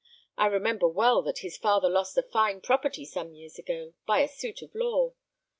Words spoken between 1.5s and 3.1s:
father lost a fine property